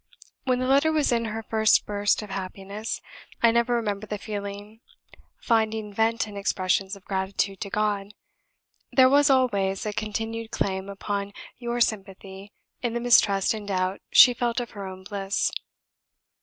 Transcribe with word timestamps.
When 0.45 0.57
the 0.57 0.65
latter 0.65 0.91
was 0.91 1.11
in 1.11 1.25
her 1.25 1.43
first 1.43 1.85
burst 1.85 2.23
of 2.23 2.31
happiness, 2.31 3.01
I 3.43 3.51
never 3.51 3.75
remember 3.75 4.07
the 4.07 4.17
feeling 4.17 4.81
finding 5.39 5.93
vent 5.93 6.27
in 6.27 6.35
expressions 6.35 6.95
of 6.95 7.05
gratitude 7.05 7.61
to 7.61 7.69
God. 7.69 8.15
There 8.91 9.09
was 9.11 9.29
always 9.29 9.85
a 9.85 9.93
continued 9.93 10.49
claim 10.49 10.89
upon 10.89 11.33
your 11.59 11.79
sympathy 11.81 12.51
in 12.81 12.95
the 12.95 12.99
mistrust 12.99 13.53
and 13.53 13.67
doubt 13.67 14.01
she 14.11 14.33
felt 14.33 14.59
of 14.59 14.71
her 14.71 14.87
own 14.87 15.03
bliss. 15.03 15.51